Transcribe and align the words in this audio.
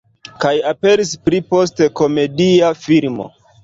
Kaj 0.45 0.53
aperis 0.71 1.13
pli 1.27 1.43
poste 1.53 1.91
komedia 2.03 2.77
filmo. 2.85 3.35